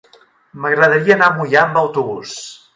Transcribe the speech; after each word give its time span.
M'agradaria 0.63 1.15
anar 1.17 1.29
a 1.29 1.37
Moià 1.37 1.63
amb 1.67 1.81
autobús. 1.85 2.37